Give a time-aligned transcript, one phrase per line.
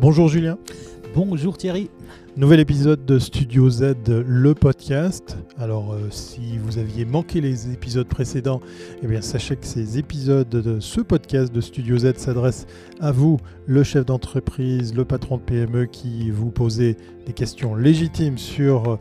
[0.00, 0.56] Bonjour Julien.
[1.14, 1.90] Bonjour Thierry.
[2.34, 5.36] Nouvel épisode de Studio Z, le podcast.
[5.58, 8.62] Alors, euh, si vous aviez manqué les épisodes précédents,
[9.02, 12.66] eh bien, sachez que ces épisodes de ce podcast de Studio Z s'adressent
[12.98, 18.38] à vous, le chef d'entreprise, le patron de PME, qui vous posez des questions légitimes
[18.38, 18.98] sur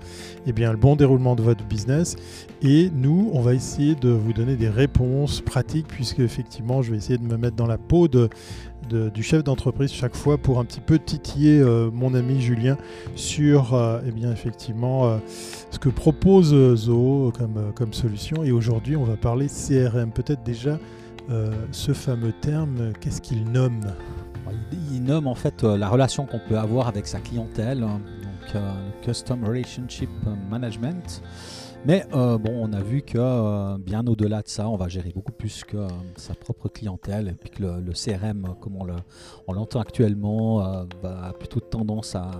[0.47, 2.17] eh bien, le bon déroulement de votre business.
[2.61, 6.97] Et nous, on va essayer de vous donner des réponses pratiques, puisque effectivement, je vais
[6.97, 8.27] essayer de me mettre dans la peau de,
[8.89, 12.77] du chef d'entreprise chaque fois pour un petit peu titiller euh, mon ami Julien
[13.15, 15.17] sur euh, eh bien, effectivement euh,
[15.71, 18.43] ce que propose Zoho comme, comme solution.
[18.43, 20.11] Et aujourd'hui, on va parler CRM.
[20.11, 20.79] Peut-être déjà
[21.71, 23.81] ce fameux terme, qu'est-ce qu'il nomme?
[24.91, 28.01] Il nomme en fait la relation qu'on peut avoir avec sa clientèle, hein.
[28.23, 28.63] donc
[29.03, 30.09] Custom Relationship
[30.49, 31.21] Management.
[31.85, 35.11] Mais euh, bon, on a vu que euh, bien au-delà de ça, on va gérer
[35.15, 35.87] beaucoup plus que euh,
[36.17, 38.77] sa propre clientèle, et puis que le, CRM, comme
[39.47, 42.31] on l'entend actuellement, va plutôt tendance à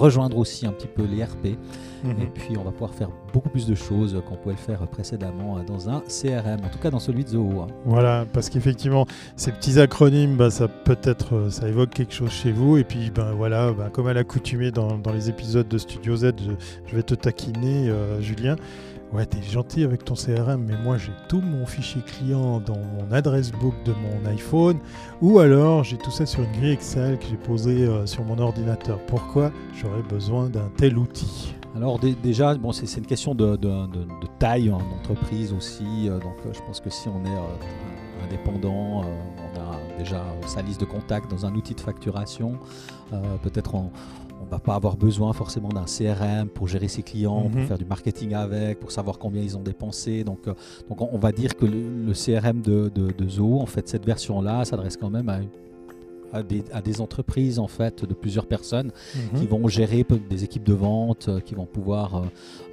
[0.00, 1.58] rejoindre aussi un petit peu les RP.
[2.02, 2.10] Mhm.
[2.22, 5.62] Et puis on va pouvoir faire beaucoup plus de choses qu'on pouvait le faire précédemment
[5.62, 7.60] dans un CRM, en tout cas dans celui de Zoho.
[7.60, 7.66] Hein.
[7.84, 12.78] Voilà, parce qu'effectivement, ces petits acronymes, bah, ça peut-être ça évoque quelque chose chez vous.
[12.78, 16.32] Et puis ben voilà, bah, comme à l'accoutumée dans, dans, les épisodes de Studio Z,
[16.86, 18.56] je, vais te taquiner, Julien.
[19.12, 23.10] Ouais, t'es gentil avec ton CRM, mais moi j'ai tout mon fichier client dans mon
[23.10, 24.78] adresse book de mon iPhone,
[25.20, 28.38] ou alors j'ai tout ça sur une grille Excel que j'ai posée euh, sur mon
[28.38, 29.00] ordinateur.
[29.06, 31.56] Pourquoi j'aurais besoin d'un tel outil?
[31.74, 33.58] Alors déjà, bon, c'est une question de,
[34.38, 36.08] taille en entreprise aussi.
[36.08, 40.80] Euh, donc euh, je pense que si on est indépendant, on a déjà sa liste
[40.80, 42.58] de contacts dans un outil de facturation.
[43.42, 43.90] Peut-être on
[44.50, 47.66] va pas avoir besoin forcément d'un CRM pour gérer ses clients, pour mhm.
[47.66, 50.24] faire du marketing avec, pour savoir combien ils ont dépensé.
[50.24, 50.54] Donc, euh,
[50.88, 54.64] donc on, va dire que le, CRM de, de, de Zoho, en fait, cette version-là
[54.64, 55.38] s'adresse quand même à
[56.32, 59.40] à des, entreprises en fait de plusieurs personnes mhm.
[59.40, 62.20] qui vont gérer des équipes de vente, euh, qui vont pouvoir euh,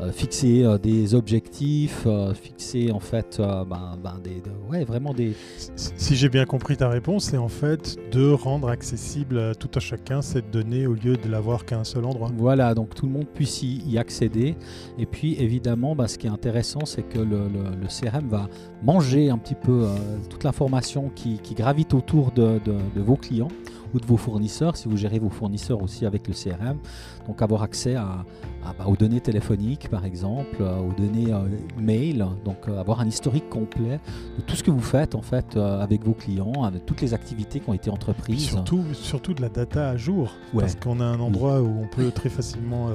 [0.01, 5.33] euh, fixer des objectifs, fixer en fait ben, ben, des, ouais, vraiment des.
[5.75, 9.79] Si j'ai bien compris ta réponse, c'est en fait de rendre accessible à tout à
[9.79, 12.31] chacun cette donnée au lieu de l'avoir qu'à un seul endroit.
[12.37, 14.55] Voilà, donc tout le monde puisse y, accéder.
[14.99, 17.47] Et puis évidemment, ben, ce qui est intéressant, c'est que le,
[17.87, 18.47] CRM va
[18.83, 19.87] manger un petit peu
[20.29, 22.59] toute l'information qui, gravite autour de
[22.95, 23.46] vos clients
[23.93, 26.77] ou de vos fournisseurs, si vous gérez vos fournisseurs aussi avec le CRM.
[27.27, 28.25] Donc avoir accès à,
[28.77, 31.47] bah, aux données téléphoniques par exemple, euh, aux données euh,
[31.77, 33.99] mail, donc euh, avoir un historique complet
[34.37, 37.59] de tout ce que vous faites en fait avec vos clients, avec toutes les activités
[37.59, 38.49] qui ont été entreprises.
[38.49, 42.11] surtout, surtout de la data à jour, parce qu'on a un endroit où on peut
[42.11, 42.89] très facilement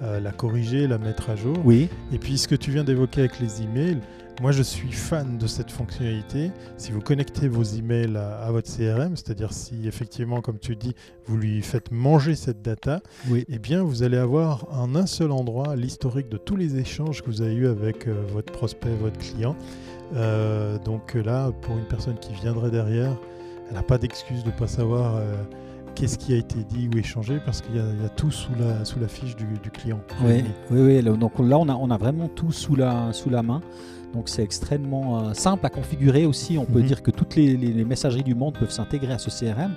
[0.00, 1.56] la corriger, la mettre à jour.
[1.64, 1.88] Oui.
[2.12, 4.00] Et puis ce que tu viens d'évoquer avec les emails,
[4.40, 6.50] moi, je suis fan de cette fonctionnalité.
[6.76, 10.94] Si vous connectez vos emails à, votre CRM, c'est-à-dire si effectivement, comme tu dis,
[11.26, 13.00] vous lui faites manger cette data,
[13.30, 17.26] eh bien, vous allez avoir en un seul endroit l'historique de tous les échanges que
[17.26, 19.54] vous avez eus avec euh, votre prospect, votre client.
[20.14, 23.16] Euh, donc là, pour une personne qui viendrait derrière,
[23.68, 25.16] elle n'a pas d'excuse de ne pas savoir.
[25.16, 25.34] Euh,
[25.94, 28.98] qu'est-ce qui a été dit ou échangé parce qu'il y, a tout sous la, sous
[28.98, 30.00] la fiche du, client.
[30.24, 33.42] Oui, oui, oui, donc là on a, on a vraiment tout sous la, sous la
[33.42, 33.60] main.
[34.12, 36.58] Donc c'est extrêmement euh, simple à configurer aussi.
[36.58, 36.86] On peut mhm.
[36.86, 39.72] dire que toutes les, messageries du monde peuvent s'intégrer à ce CRM.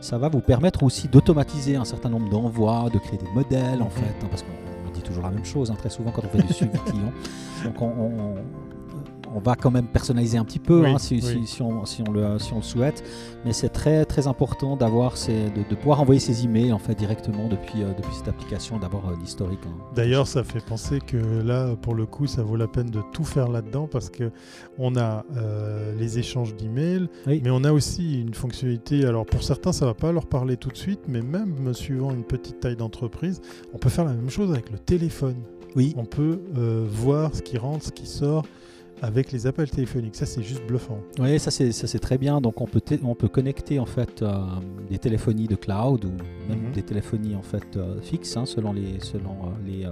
[0.00, 3.86] Ça va vous permettre aussi d'automatiser un certain nombre d'envois, de créer des modèles en
[3.86, 3.90] mhm.
[3.90, 6.46] fait, hein, parce qu'on dit toujours la même chose hein, très souvent quand on fait
[6.46, 7.12] du suivi client.
[7.64, 8.34] Donc on, on
[9.38, 11.22] va quand même personnaliser un petit peu hein, si,
[11.60, 13.04] on, le, souhaite.
[13.44, 17.48] Mais c'est très très important d'avoir de, de, pouvoir envoyer ses emails en fait directement
[17.48, 19.60] depuis, euh, depuis cette application, d'avoir euh, l'historique.
[19.66, 19.76] Hein.
[19.94, 23.24] D'ailleurs, ça fait penser que là, pour le coup, ça vaut la peine de tout
[23.24, 24.32] faire là-dedans parce que
[24.78, 29.04] on a euh, les échanges d'emails, mais on a aussi une fonctionnalité.
[29.04, 32.24] Alors pour certains, ça va pas leur parler tout de suite, mais même suivant une
[32.24, 33.40] petite taille d'entreprise,
[33.72, 35.36] on peut faire la même chose avec le téléphone.
[35.76, 35.94] Oui.
[35.96, 36.40] On peut
[36.88, 38.44] voir ce qui rentre, ce qui sort
[39.02, 40.16] avec les appels téléphoniques.
[40.16, 40.98] Ça, c'est juste bluffant.
[41.18, 42.40] Oui, ça c'est, ça c'est très bien.
[42.40, 44.34] Donc on peut, on peut connecter en fait euh,
[44.88, 46.12] des téléphonies de cloud ou
[46.48, 46.72] même mhm.
[46.72, 49.86] des téléphonies en fait euh, fixes hein, selon, les, selon euh, les,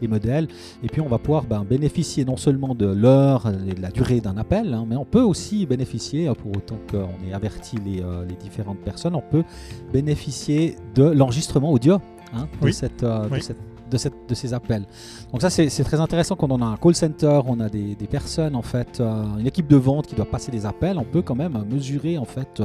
[0.00, 0.48] les, modèles.
[0.82, 4.20] Et puis on va pouvoir ben, bénéficier non seulement de l'heure et de la durée
[4.20, 8.36] d'un appel, hein, mais on peut aussi bénéficier, pour autant qu'on ait averti les, les,
[8.36, 9.44] différentes personnes, on peut
[9.92, 12.00] bénéficier de l'enregistrement audio
[12.32, 14.84] hein, de, cette, de cette de, ces appels.
[15.32, 18.56] Donc ça c'est très intéressant quand on a un call center, on a des, personnes
[18.56, 21.34] en fait, euh, une équipe de vente qui doit passer des appels, on peut quand
[21.34, 22.62] même mesurer en fait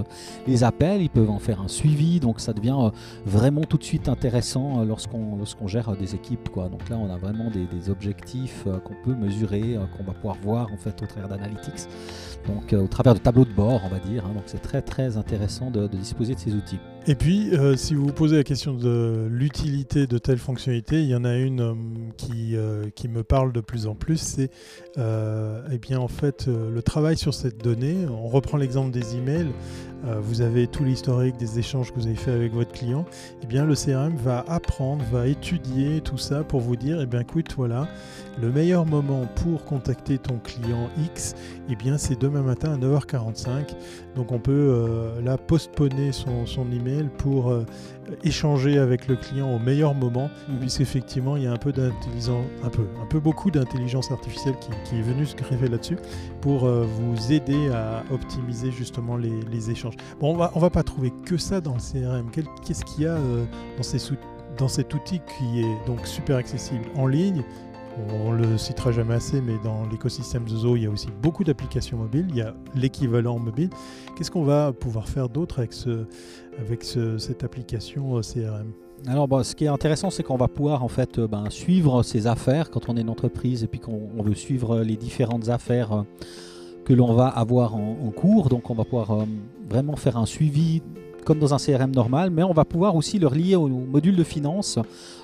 [0.48, 2.89] les appels, ils peuvent en faire un suivi, donc ça devient euh,
[3.25, 6.69] vraiment tout de suite intéressant euh, lorsqu'on lorsqu'on gère des équipes quoi.
[6.69, 10.77] Donc là on a vraiment des, objectifs qu'on peut mesurer, qu'on va pouvoir voir en
[10.77, 11.88] fait au travers d'analytics,
[12.48, 14.25] donc au travers de tableaux de bord on va dire.
[14.25, 14.33] Hein.
[14.33, 16.80] donc c'est très très intéressant de disposer de ces outils.
[17.07, 21.07] Et puis, euh, si vous vous posez la question de l'utilité de telle fonctionnalité, il
[21.07, 21.73] y en a une euh,
[22.17, 24.49] qui, euh, qui me parle de plus en plus, c'est
[24.97, 28.07] eh bien en fait le travail sur cette donnée.
[28.09, 29.51] On reprend l'exemple des emails.
[30.21, 33.05] Vous avez tout l'historique des échanges que vous avez fait avec votre client.
[33.43, 37.21] Eh bien, le CRM va apprendre, va étudier tout ça pour vous dire, eh bien,
[37.21, 37.87] écoute, voilà,
[38.41, 41.35] le meilleur moment pour contacter ton client X,
[41.69, 43.75] eh bien, c'est demain matin à 9h45.
[44.15, 47.65] Donc, on peut là postponer son, son email pour euh,
[48.23, 50.59] échanger avec le client au meilleur moment, mhm.
[50.59, 54.95] puisqu'effectivement il y a un peu d'intelligence, un peu, un peu beaucoup d'intelligence artificielle qui,
[54.95, 55.97] est venue se greffer là-dessus
[56.41, 59.95] pour euh, vous aider à optimiser justement les, échanges.
[60.19, 62.29] Bon, on va, on va pas trouver que ça dans le CRM.
[62.31, 63.45] Qu'est-ce qu'il y a euh,
[63.77, 63.97] dans, ces
[64.57, 67.43] dans cet outil qui est donc super accessible en ligne
[68.09, 71.44] on le citera jamais assez, mais dans l'écosystème de Zo, il y a aussi beaucoup
[71.44, 72.27] d'applications mobiles.
[72.30, 73.69] Il y a l'équivalent mobile.
[74.18, 76.06] Qu'est-ce qu'on va pouvoir faire d'autre avec, ce,
[76.59, 78.71] avec cette application euh, CRM
[79.07, 82.27] alors, ce qui est intéressant, c'est qu'on va pouvoir en fait euh, ben, suivre ses
[82.27, 86.01] affaires quand on est une entreprise et puis qu'on veut suivre les différentes affaires euh,
[86.86, 88.50] que l'on va avoir en, cours.
[88.50, 89.25] Donc, on va pouvoir
[89.69, 90.81] vraiment faire un suivi
[91.25, 94.24] comme dans un CRM normal, mais on va pouvoir aussi le relier au module de
[94.24, 94.80] finance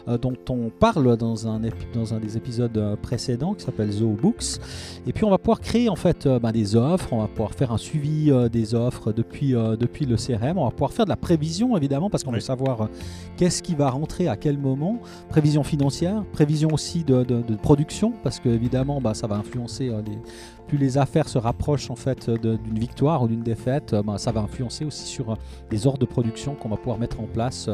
[0.08, 1.62] euh, dont on parle dans un,
[1.94, 4.60] dans un des épisodes euh, précédents qui s'appelle Zoho Books.
[5.08, 7.54] Et puis on va pouvoir créer en fait euh, ben, des offres, on va pouvoir
[7.54, 11.16] faire un suivi des offres depuis, depuis le CRM, on va pouvoir faire de la
[11.16, 12.90] prévision évidemment parce qu'on veut savoir
[13.38, 15.00] qu'est-ce qui va rentrer à quel moment,
[15.30, 17.24] prévision financière, prévision aussi de,
[17.62, 20.18] production parce que évidemment ben, ça va influencer les
[20.68, 24.42] plus les affaires se rapprochent en fait d'une victoire ou d'une défaite, ben, ça va
[24.42, 25.38] influencer aussi sur
[25.70, 27.70] les ordres de production qu'on va pouvoir mettre en place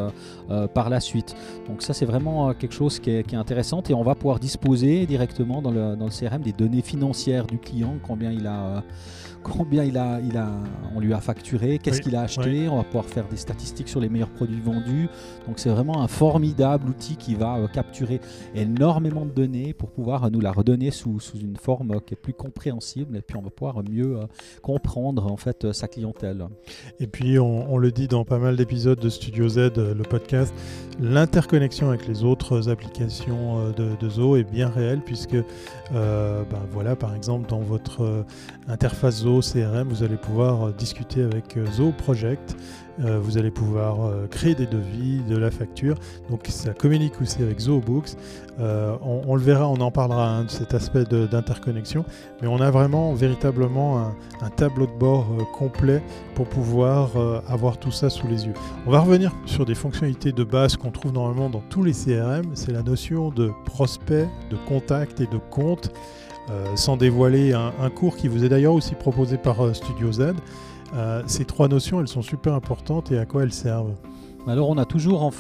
[0.74, 1.36] par la suite.
[1.68, 5.06] Donc ça c'est vraiment euh, quelque chose qui est, intéressant et on va pouvoir disposer
[5.06, 8.82] directement dans le, dans le, CRM des données financières du client, combien il a, euh,
[9.50, 10.50] combien il a, il a,
[10.96, 14.00] on lui a facturé, qu'est-ce qu'il a acheté, on va pouvoir faire des statistiques sur
[14.00, 15.10] les meilleurs produits vendus.
[15.48, 18.20] Donc c'est vraiment un formidable outil qui va euh, capturer
[18.56, 22.34] énormément de données pour pouvoir nous la redonner sous, sous, une forme qui est plus
[22.34, 24.18] compréhensible et puis on va pouvoir mieux
[24.62, 26.48] comprendre en fait sa clientèle.
[27.00, 30.54] Et puis on, on le dit dans pas mal d'épisodes de Studio Z, le podcast,
[31.00, 36.62] l'interconnexion avec les autres applications euh, de, de Zoho est bien réelle puisque euh, ben
[36.72, 38.24] voilà par exemple dans votre euh,
[38.68, 42.56] interface Zoho CRM vous allez pouvoir discuter avec Zoho Project
[43.04, 45.96] euh, vous allez pouvoir euh, créer des devis, de la facture.
[46.30, 48.16] Donc ça communique aussi avec ZooBooks.
[48.60, 52.06] Euh, on, le verra, on en parlera hein, de cet aspect d'interconnexion.
[52.42, 56.02] Mais on a vraiment véritablement un, tableau de bord complet
[56.34, 57.12] pour pouvoir
[57.48, 58.54] avoir tout ça sous les yeux.
[58.88, 62.52] On va revenir sur des fonctionnalités de base qu'on trouve normalement dans tous les CRM.
[62.56, 65.92] C'est la notion de prospect, de contact et de compte.
[66.76, 70.34] Sans dévoiler un, cours qui vous est d'ailleurs aussi proposé par Studio Z.
[70.94, 73.96] Euh, ces trois notions, elles sont super importantes et à quoi elles servent?
[74.48, 75.32] Alors on a toujours en,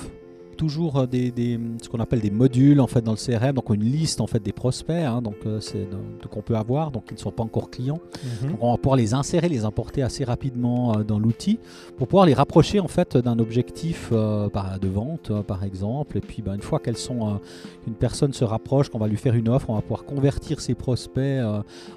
[0.57, 3.83] toujours euh, des, ce qu'on appelle des modules en fait dans le CRM, donc une
[3.83, 5.87] liste en fait des prospects, hein, donc euh, c'est
[6.29, 7.99] qu'on peut avoir, donc ils ne sont pas encore clients.
[8.43, 8.57] Mhm.
[8.59, 11.59] on va pouvoir les insérer, les importer assez rapidement euh, dans l'outil
[11.97, 16.17] pour pouvoir les rapprocher en fait d'un objectif de vente par exemple.
[16.17, 17.39] Et puis ben, une fois qu'elles sont,
[17.85, 20.73] une personne se rapproche, qu'on va lui faire une offre, on va pouvoir convertir ces
[20.73, 21.39] prospects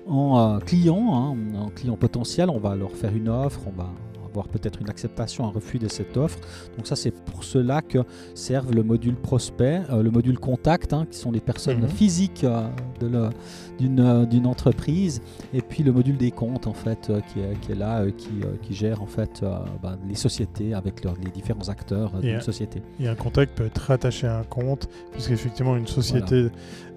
[0.06, 2.50] en clients, hein, en clients potentiels.
[2.50, 3.88] On va leur faire une offre, on va
[4.30, 6.38] avoir peut-être une acceptation, un refus de cette offre.
[6.76, 7.98] Donc ça, c'est pour cela que
[8.34, 11.88] servent le module prospect, euh, le module contact, hein, qui sont les personnes mhm.
[11.88, 12.68] physiques euh,
[13.02, 13.30] euh,
[13.88, 15.22] d'une entreprise,
[15.52, 18.28] et puis le module des comptes, en fait, qui est, qui, est, là, qui,
[18.62, 19.44] qui, gère en fait
[19.82, 22.82] bah, les sociétés avec les différents acteurs d'une société.
[23.00, 26.48] Et un contact peut être rattaché à un compte, puisqu'effectivement, une société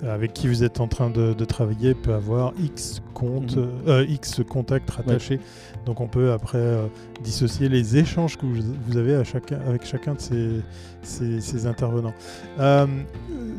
[0.04, 4.06] avec qui vous êtes en train de, travailler peut avoir X comptes, mhm.
[4.10, 5.40] X contacts rattachés.
[5.86, 6.90] Donc on peut après
[7.24, 10.62] dissocier les échanges que vous avez à chacun, avec chacun de ces,
[11.04, 12.14] ces, intervenants.
[12.60, 12.86] Euh,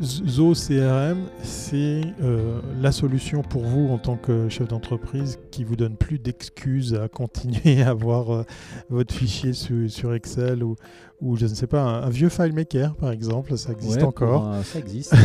[0.01, 3.14] Zo CRM, c'est euh, la solution
[3.49, 7.89] pour vous en tant que chef d'entreprise qui vous donne plus d'excuses à continuer à
[7.89, 8.43] avoir euh,
[8.89, 10.75] votre fichier sur, Excel ou,
[11.21, 14.53] ou, je ne sais pas, un, vieux FileMaker par exemple, ça existe encore.
[14.63, 15.15] ça existe.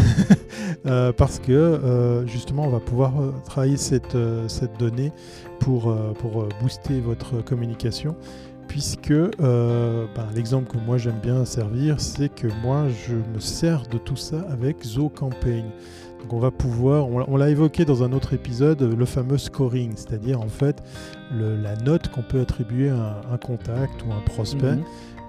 [1.16, 3.12] parce que justement, on va pouvoir
[3.44, 4.16] travailler cette,
[4.49, 5.12] cette donnée
[5.59, 8.16] pour, pour booster votre communication
[8.70, 13.82] puisque euh, ben, l'exemple que moi j'aime bien servir, c'est que moi je me sers
[13.88, 15.64] de tout ça avec ZoCampaign.
[16.23, 20.41] Donc on va pouvoir, on, l'a évoqué dans un autre épisode, le fameux scoring, c'est-à-dire
[20.41, 20.83] en fait
[21.33, 24.85] la note qu'on peut attribuer à un, contact ou un prospect mhm.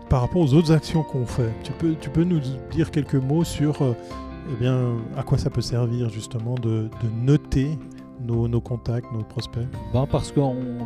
[0.10, 1.52] par rapport aux autres actions qu'on fait.
[1.64, 2.40] Tu peux, tu peux nous
[2.72, 3.94] dire quelques mots sur euh,
[4.52, 7.78] eh bien, à quoi ça peut servir justement de, de noter
[8.26, 9.68] nos, contacts, nos prospects?
[9.94, 10.40] Ben Parce que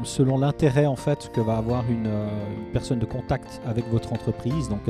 [0.04, 4.70] selon l'intérêt en fait que va avoir une, une, personne de contact avec votre entreprise,
[4.70, 4.82] donc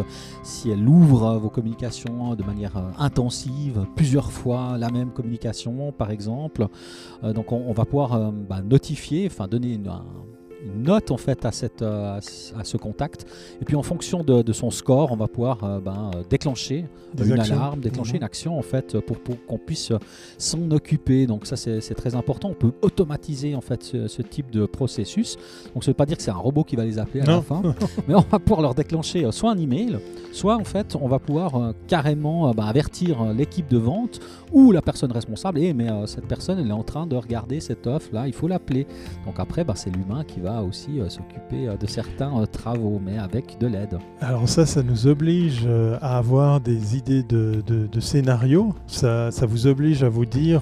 [0.44, 6.68] si elle ouvre vos communications de manière intensive, plusieurs fois la même communication par exemple,
[7.24, 10.04] donc on, on va pouvoir ben, notifier, enfin donner une, un,
[10.66, 12.20] une note en fait à, cette, euh,
[12.58, 13.26] à ce contact.
[13.62, 16.86] Et puis en fonction de, de son score, on va pouvoir euh, ben, euh, déclencher
[17.14, 17.56] Des une actions.
[17.56, 19.92] alarme, déclencher une action en fait pour, pour qu'on puisse
[20.38, 21.28] s'en occuper.
[21.28, 22.50] Donc ça c'est très important.
[22.50, 25.38] On peut automatiser en fait ce, ce type de processus.
[25.74, 27.42] Donc ça veut pas dire que c'est un robot qui va les appeler à la
[27.42, 27.62] fin,
[28.08, 30.00] mais on va pouvoir leur déclencher soit un email,
[30.32, 34.20] soit en fait on va pouvoir euh, carrément ben, avertir l'équipe de vente
[34.52, 35.60] ou la personne responsable.
[35.60, 38.34] Et mais euh, cette personne elle est en train de regarder cette offre là, il
[38.34, 38.88] faut l'appeler.
[39.26, 43.00] Donc après, bah, c'est l'humain qui va aussi euh, s'occuper euh, de certains euh, travaux,
[43.04, 43.98] mais avec de l'aide.
[44.22, 45.68] Alors ça, ça nous oblige
[46.02, 48.74] à avoir des idées de, de, de scénarios.
[48.88, 50.62] Ça, ça vous oblige à vous dire,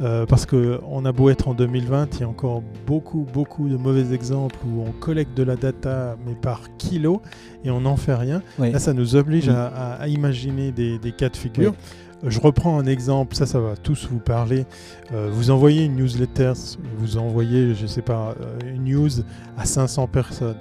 [0.00, 3.76] euh, parce qu'on a beau être en 2020, il y a encore beaucoup, beaucoup de
[3.76, 7.22] mauvais exemples où on collecte de la data, mais par kilo,
[7.64, 8.42] et on n'en fait rien.
[8.58, 8.72] Oui.
[8.72, 9.54] Là, ça nous oblige Oui.
[9.54, 11.74] à, imaginer des, des cas de figure.
[12.24, 14.64] Je reprends un exemple, ça, ça va tous vous parler.
[15.12, 16.52] Euh, vous envoyez une newsletter,
[16.96, 19.10] vous envoyez, je sais pas, euh, une news
[19.56, 20.56] à 500 personnes.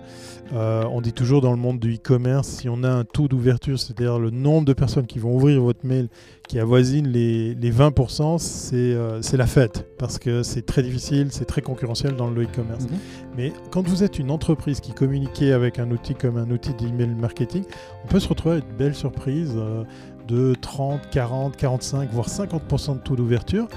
[0.53, 3.80] Euh, on dit toujours dans le monde du e-commerce, si on a un taux d'ouverture,
[3.80, 6.10] c'est-à-dire le nombre de personnes qui vont ouvrir votre mail
[6.50, 11.27] qui avoisine les, les 20%, c'est euh, c'est la fête, parce que c'est très difficile,
[11.32, 12.84] c'est très concurrentiel dans le e-commerce.
[12.84, 12.98] Mhm.
[13.38, 17.15] Mais quand vous êtes une entreprise qui communique avec un outil comme un outil d'email
[17.15, 17.63] marketing,
[18.03, 19.86] on peut se retrouver avec de belles surprises euh,
[20.32, 23.68] de 30, 40, 45, voire 50% de taux d'ouverture.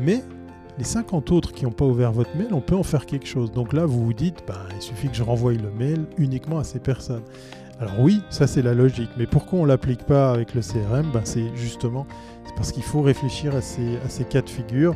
[0.00, 0.22] Mais
[0.78, 3.52] les 50 autres qui n'ont pas ouvert votre mail, on peut en faire quelque chose.
[3.52, 6.64] Donc là, vous vous dites, bah, il suffit que je renvoie le mail uniquement à
[6.64, 7.22] ces personnes.
[7.80, 11.10] Alors oui, ça c'est la logique, mais pourquoi on ne l'applique pas avec le CRM
[11.12, 12.06] Ben, C'est justement
[12.56, 14.94] parce qu'il faut réfléchir à ces cas de figure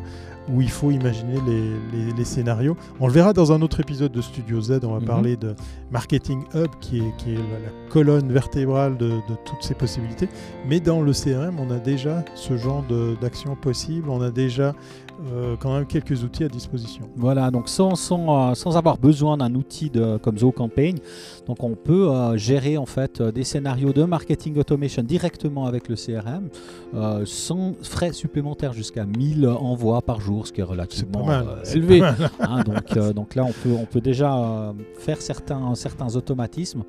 [0.48, 2.76] où il faut imaginer les, les- les scénarios.
[3.00, 5.04] On le verra dans un autre épisode de Studio Z, on va Mhm.
[5.04, 5.54] parler de
[5.90, 10.28] Marketing Hub, qui est, qui est la, la colonne vertébrale de, de toutes ces possibilités.
[10.68, 12.84] Mais dans le CRM, on a déjà ce genre
[13.20, 14.74] d'action possible, on a déjà
[15.32, 17.08] euh, quand même quelques outils à disposition.
[17.16, 20.98] Voilà, donc sans, sans, euh, sans avoir besoin d'un outil de, comme ZoCampaign,
[21.46, 25.96] donc on peut euh, gérer en fait des scénarios de marketing automation directement avec le
[25.96, 26.48] CRM
[26.94, 31.28] euh, sans frais supplémentaires jusqu'à 1000 envois par jour, ce qui est relativement
[31.72, 32.02] élevé.
[32.40, 36.82] Hein, donc, donc là, on peut, on peut déjà faire certains, certains automatismes.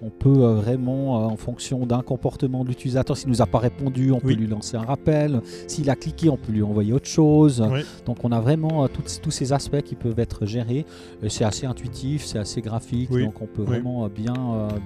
[0.00, 3.58] On peut euh, vraiment, euh, en fonction d'un comportement de l'utilisateur, s'il nous a pas
[3.58, 4.34] répondu, on Oui.
[4.34, 5.40] peut lui lancer un rappel.
[5.66, 7.64] S'il a cliqué, on peut lui envoyer autre chose.
[7.70, 7.80] Oui.
[8.06, 8.88] Donc on a vraiment euh,
[9.22, 10.86] tous ces aspects qui peuvent être gérés.
[11.28, 13.24] C'est assez intuitif, c'est assez graphique, Oui.
[13.24, 14.34] donc on peut vraiment bien,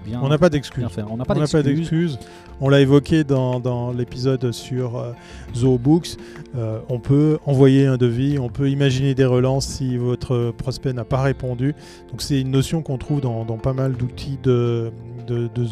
[0.05, 0.87] bien, On n'a pas d'excuses.
[1.11, 2.19] On n'a pas d'excuses.
[2.65, 5.13] On l'a évoqué dans, dans l'épisode sur euh,
[5.53, 6.17] ZooBooks.
[6.55, 11.05] Euh, on peut envoyer un devis, on peut imaginer des relances si votre prospect n'a
[11.05, 11.75] pas répondu.
[12.11, 14.93] Donc c'est une notion qu'on trouve dans, dans pas mal d'outils de,
[15.27, 15.65] de, de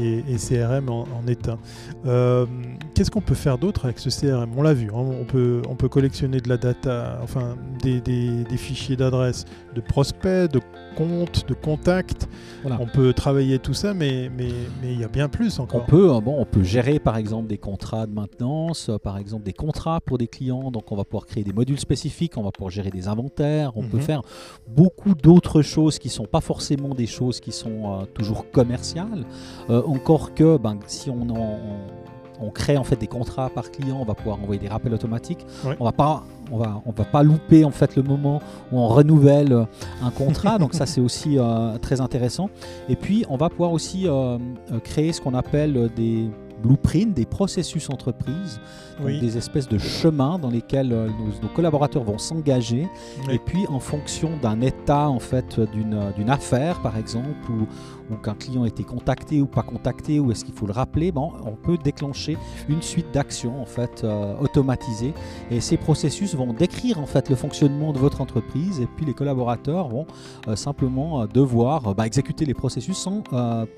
[0.00, 1.58] et, CRM en, en.
[2.06, 2.46] Euh,
[2.94, 5.74] Qu'est-ce qu'on peut faire d'autre avec ce CRM On l'a vu, hein, on, peut, on
[5.74, 10.60] peut collectionner de la data, enfin des, des- des fichiers d'adresse de prospects, de
[10.96, 12.28] comptes, de contacts.
[12.62, 12.78] Voilà.
[12.80, 14.48] On peut travailler tout ça, mais mais
[14.82, 15.86] mais il y a bien plus On encore.
[15.86, 19.44] peut, euh, bon, on peut gérer par exemple des contrats de maintenance, euh, par exemple
[19.44, 20.70] des contrats pour des clients.
[20.70, 23.82] Donc on va pouvoir créer des modules spécifiques, on va pouvoir gérer des inventaires, on
[23.82, 24.02] peut Mhm.
[24.02, 24.22] faire
[24.68, 29.24] beaucoup d'autres choses qui sont pas forcément des choses qui sont euh, toujours commerciales.
[29.70, 33.70] Euh, encore que ben, si on, en- on, on crée en fait des contrats par
[33.70, 35.46] client, on va pouvoir envoyer des rappels automatiques.
[35.78, 38.40] On va pas on va, on va pas louper en fait le moment
[38.72, 39.64] où on renouvelle euh,
[40.02, 42.50] un contrat, donc ça c'est aussi euh, très intéressant.
[42.88, 44.36] Et puis on va pouvoir aussi euh,
[44.82, 46.28] créer ce qu'on appelle des
[46.62, 48.60] blueprints, des processus entreprises,
[49.02, 49.18] Oui.
[49.18, 52.86] des espèces de chemins dans lesquels euh, nos, nos collaborateurs vont s'engager.
[53.28, 53.34] Oui.
[53.34, 57.66] Et puis en fonction d'un état en fait d'une d'une affaire par exemple ou,
[58.10, 61.12] ou qu'un client a été contacté ou pas contacté ou est-ce qu'il faut le rappeler,
[61.16, 62.36] on peut déclencher
[62.68, 65.12] une suite d'actions en fait euh, automatisées
[65.50, 69.14] et ces processus vont décrire en fait le fonctionnement de votre entreprise et puis les
[69.14, 70.06] collaborateurs vont
[70.48, 73.22] euh, simplement euh, devoir bah, exécuter les processus sans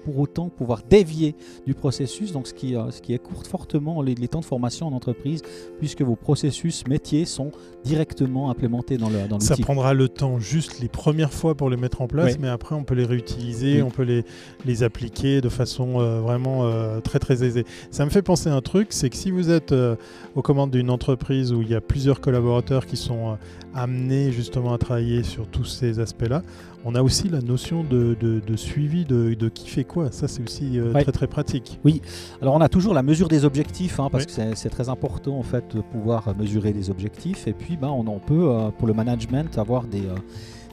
[0.04, 1.34] pour autant pouvoir dévier
[1.66, 4.92] du processus donc ce qui, ce qui écourte fortement les, les temps de formation en
[4.92, 5.42] entreprise
[5.78, 7.50] puisque vos processus métiers sont
[7.84, 11.76] directement implémentés dans le dans Ça prendra le temps juste les premières fois pour les
[11.76, 12.38] mettre en place, Oui.
[12.40, 13.82] mais après on peut les réutiliser, Oui.
[13.82, 14.22] on peut les,
[14.64, 17.64] les appliquer de façon euh, vraiment euh, très très aisée.
[17.91, 19.97] Ça me fait penser à un truc, c'est que si vous êtes euh,
[20.35, 23.37] aux commandes d'une entreprise où il y a plusieurs collaborateurs qui sont
[23.75, 26.43] amenés justement à travailler sur tous ces aspects-là,
[26.85, 28.17] on a aussi la notion de,
[28.57, 30.11] suivi de, qui fait quoi.
[30.11, 31.79] Ça, c'est aussi très très pratique.
[31.85, 32.02] Oui.
[32.41, 35.45] Alors, on a toujours la mesure des objectifs, hein, parce que c'est très important en
[35.45, 37.47] fait de pouvoir mesurer des objectifs.
[37.47, 40.02] Et puis, ben, on, on peut pour le management avoir des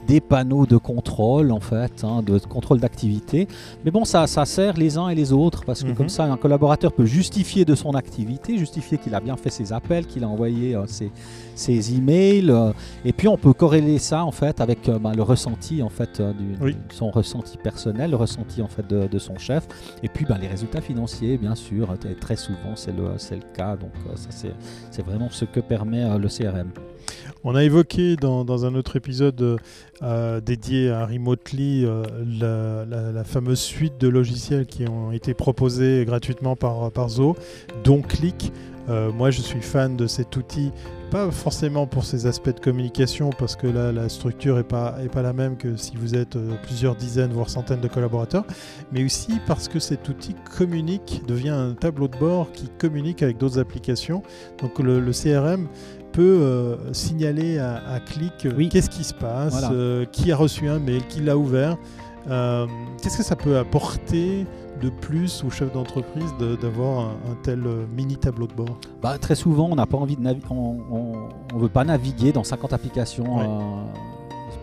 [0.09, 3.47] des panneaux de contrôle en fait, hein, de contrôle d'activité.
[3.85, 6.09] Mais bon, ça, ça sert les uns et les autres parce que comme mhm.
[6.09, 10.07] ça, un collaborateur peut justifier de son activité, justifier qu'il a bien fait ses appels,
[10.07, 11.11] qu'il a envoyé euh, ses,
[11.53, 12.71] ses, emails, euh,
[13.05, 16.19] et puis on peut corréler ça en fait avec euh, bah, le ressenti en fait,
[16.19, 19.67] du, son ressenti personnel, le ressenti en fait de, son chef,
[20.01, 23.75] et puis bah, les résultats financiers, bien sûr, très souvent c'est le, le cas.
[23.75, 24.29] Donc ça
[24.89, 26.71] c'est vraiment ce que permet le CRM.
[27.45, 29.59] On a évoqué dans, un autre épisode
[30.01, 32.03] euh, dédié à Remotely euh,
[33.13, 37.37] la, fameuse suite de logiciels qui ont été proposés gratuitement par, par Zo,
[37.85, 38.51] dont Click.
[38.89, 40.71] Euh, moi, je suis fan de cet outil,
[41.11, 45.33] pas forcément pour ses aspects de communication, parce que là, la structure n'est pas, la
[45.33, 48.45] même que si vous êtes plusieurs dizaines, voire centaines de collaborateurs,
[48.91, 53.37] mais aussi parce que cet outil communique, devient un tableau de bord qui communique avec
[53.37, 54.23] d'autres applications.
[54.59, 55.67] Donc le CRM
[56.19, 60.67] peut euh, signaler à, à Click euh, qu'est-ce qui se passe, euh, qui a reçu
[60.67, 61.77] un mail, qui l'a ouvert.
[63.01, 64.45] qu'est-ce que ça peut apporter
[64.81, 67.63] de plus au chef d'entreprise d'avoir un, tel
[67.95, 68.77] mini tableau de bord?
[69.01, 70.77] Bah, Très souvent, on n'a pas envie de on,
[71.53, 73.37] on, veut pas naviguer dans 50 applications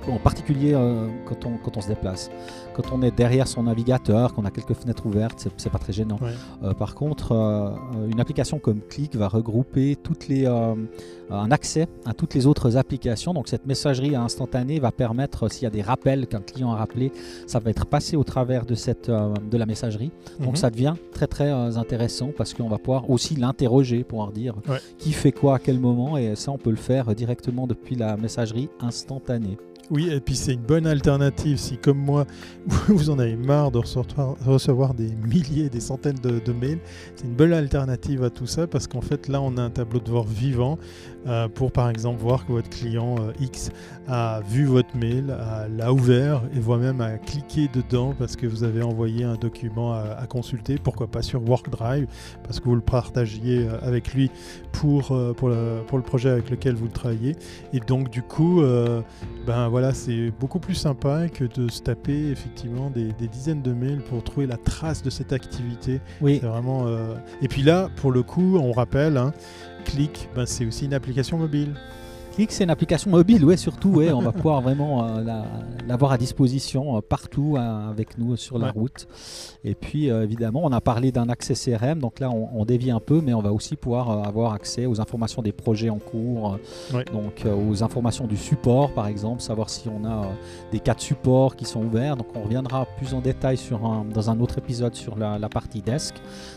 [0.09, 2.31] en particulier euh, quand, on, quand on se déplace.
[2.75, 6.19] Quand on est derrière son navigateur, qu'on a quelques fenêtres ouvertes, c'est pas très gênant.
[6.63, 7.71] Euh, par contre, euh,
[8.11, 13.35] une application comme Click va regrouper toutes les, un accès à toutes les autres applications.
[13.35, 17.13] Donc cette messagerie instantanée va permettre, s'il y a des rappels qu'un client a rappelé,
[17.47, 20.11] ça va être passé au travers de, cette, de la messagerie.
[20.41, 20.57] Donc mhm.
[20.57, 24.55] ça devient très très intéressant parce qu'on va pouvoir aussi l'interroger, pouvoir dire
[24.99, 26.17] qui fait quoi à quel moment.
[26.17, 29.57] Et ça, on peut le faire directement depuis la messagerie instantanée.
[29.89, 32.27] Oui, et puis c'est une bonne alternative si, comme moi,
[32.89, 36.81] vous en avez marre de recevoir, des milliers, des centaines de, mails.
[37.15, 40.01] C'est une bonne alternative à tout ça parce qu'en fait, là, on a un tableau
[40.01, 40.79] de bord vivant
[41.29, 43.71] euh, pour, par exemple, voir que votre client euh, X
[44.09, 45.37] a vu votre mail,
[45.77, 49.93] l'a ouvert et voit même à cliquer dedans parce que vous avez envoyé un document
[49.95, 50.79] à, consulter.
[50.83, 52.07] Pourquoi pas sur WorkDrive
[52.45, 54.31] parce que vous le partagiez euh, avec lui
[54.73, 57.37] pour, le, projet avec lequel vous travaillez.
[57.73, 58.63] Et donc, du coup,
[59.47, 64.23] ben c'est beaucoup plus sympa que de se taper effectivement des, dizaines de mails pour
[64.23, 66.01] trouver la trace de cette activité.
[66.21, 66.39] Oui.
[66.41, 66.87] C'est vraiment.
[66.87, 69.33] Euh, et puis là, pour le coup, on rappelle, hein,
[69.85, 71.75] Click, ben, c'est aussi une application mobile
[72.51, 73.89] c'est une application mobile, ouais, surtout.
[73.89, 75.43] Ouais, on va pouvoir vraiment euh,
[75.89, 79.09] l'avoir à disposition euh, partout euh, avec nous sur la route.
[79.65, 81.99] Et puis, évidemment, on a parlé d'un accès CRM.
[81.99, 85.41] Donc là, on, dévie un peu, mais on va aussi pouvoir avoir accès aux informations
[85.41, 86.59] des projets en cours,
[87.13, 90.27] donc aux informations du support, par exemple, savoir si on a
[90.73, 92.17] des cas de support qui sont ouverts.
[92.17, 93.81] Donc, on reviendra plus en détail sur
[94.13, 96.15] dans un autre épisode sur la, partie desk.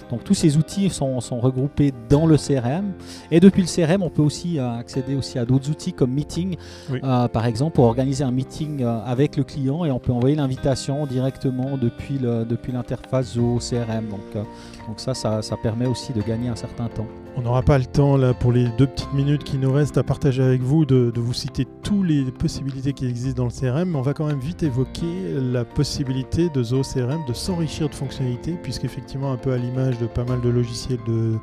[0.09, 2.93] Donc, tous ces outils sont, sont, regroupés dans le CRM.
[3.31, 6.57] Et depuis le CRM, on peut aussi accéder aussi à d'autres outils comme Meeting,
[6.91, 10.35] euh, par exemple, pour organiser un meeting euh, avec le client et on peut envoyer
[10.35, 14.07] l'invitation directement depuis, le, depuis l'interface au CRM.
[14.09, 14.43] Donc, euh,
[14.87, 17.07] donc ça, ça, ça, permet aussi de gagner un certain temps.
[17.35, 20.03] On n'aura pas le temps là pour les deux petites minutes qui nous restent à
[20.03, 23.97] partager avec vous de, vous citer toutes les possibilités qui existent dans le CRM, mais
[23.97, 28.57] on va quand même vite évoquer la possibilité de Zoho CRM de s'enrichir de fonctionnalités,
[28.61, 31.35] puisqu'effectivement un peu à l'image de pas mal de logiciels de,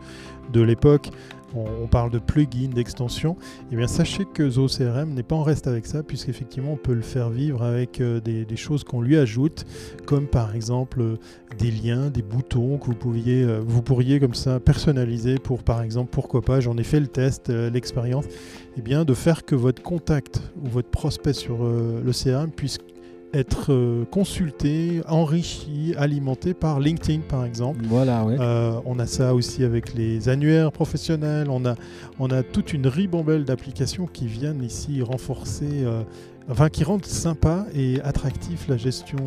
[0.53, 1.11] de l'époque,
[1.55, 5.42] on, parle de plugins, d'extensions, et eh bien sachez que Zoho CRM n'est pas en
[5.42, 9.16] reste avec ça, puisqu'effectivement on peut le faire vivre avec euh, des, choses qu'on lui
[9.16, 9.64] ajoute,
[10.05, 11.16] comme par exemple euh,
[11.59, 15.83] des liens, des boutons que vous, pouviez, euh, vous pourriez comme ça personnaliser pour par
[15.83, 19.55] exemple, pourquoi pas, j'en ai fait le test, l'expérience, et eh bien de faire que
[19.55, 22.79] votre contact ou votre prospect sur le CRM puisse
[23.37, 27.81] être euh, consulté, enrichi, alimenté par LinkedIn par exemple.
[27.85, 31.51] Voilà, euh, on a ça aussi avec les annuaires professionnels.
[31.51, 31.75] On a,
[32.19, 36.03] on a toute une ribambelle d'applications qui viennent ici renforcer, euh,
[36.50, 39.18] enfin qui rendent sympa et attractif la gestion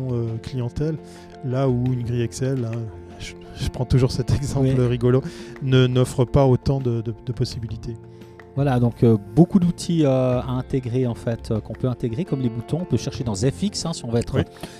[0.42, 0.96] clientèle.
[1.44, 2.78] Là où une grille Excel, hein,
[3.18, 5.22] je, prends toujours cet exemple rigolo,
[5.62, 7.96] ne n'offre pas autant de possibilités.
[8.56, 12.40] Voilà, donc euh, beaucoup d'outils euh, à intégrer en fait, euh, qu'on peut intégrer comme
[12.40, 12.78] les boutons.
[12.82, 14.38] On peut chercher dans ZFX hein, si on veut être.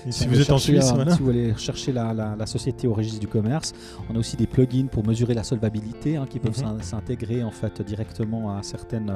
[0.08, 3.72] Si, vous êtes en Suisse, Si vous voulez chercher la, société au registre du commerce,
[4.08, 6.82] on a aussi des plugins pour mesurer la solvabilité hein, qui peuvent mhm.
[6.82, 9.12] s'intégrer en fait directement à certaines,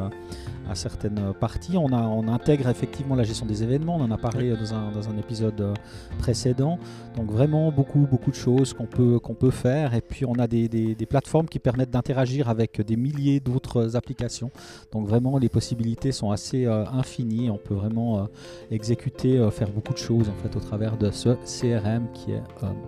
[0.70, 1.76] à certaines parties.
[1.76, 3.96] On, a, on intègre effectivement la gestion des événements.
[3.96, 5.74] On en a parlé dans, un, dans, un, épisode
[6.18, 6.78] précédent.
[7.16, 9.94] Donc vraiment beaucoup beaucoup de choses qu'on peut qu'on peut faire.
[9.94, 14.43] Et puis on a des, des plateformes qui permettent d'interagir avec des milliers d'autres applications
[14.92, 17.50] Donc vraiment, les possibilités sont assez infinies.
[17.50, 18.28] On peut vraiment
[18.70, 22.42] exécuter, faire beaucoup de choses en fait au travers de ce CRM qui est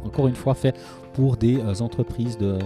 [0.05, 0.77] encore une fois fait
[1.15, 2.59] pour des entreprises de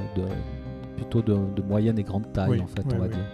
[1.00, 3.24] plutôt de, moyenne et grande taille, en fait, on va dire.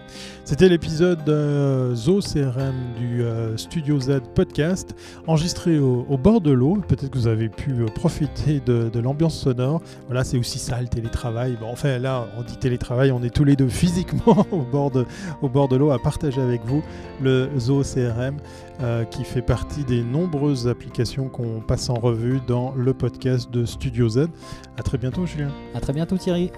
[0.45, 4.95] C'était l'épisode euh, Zo CRM du euh, Studio Z podcast,
[5.27, 6.79] enregistré au, bord de l'eau.
[6.87, 9.83] Peut-être que vous avez pu euh, profiter de, l'ambiance sonore.
[10.07, 11.57] Voilà, c'est aussi ça le télétravail.
[11.61, 15.05] Bon, enfin, là, on dit télétravail, on est tous les deux physiquement au bord de,
[15.43, 16.83] au bord de l'eau à partager avec vous
[17.21, 18.37] le Zo CRM.
[19.11, 24.09] qui fait partie des nombreuses applications qu'on passe en revue dans le podcast de Studio
[24.09, 24.27] Z.
[24.79, 25.51] À très bientôt, Julien.
[25.75, 26.53] À très bientôt, Thierry.